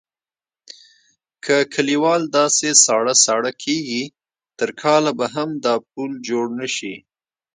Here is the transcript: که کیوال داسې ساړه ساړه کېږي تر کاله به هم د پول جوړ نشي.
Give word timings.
که 1.43 1.55
کیوال 1.73 2.21
داسې 2.37 2.69
ساړه 2.85 3.13
ساړه 3.25 3.51
کېږي 3.63 4.03
تر 4.59 4.69
کاله 4.81 5.11
به 5.19 5.25
هم 5.35 5.49
د 5.65 5.67
پول 5.89 6.11
جوړ 6.29 6.45
نشي. 6.59 6.95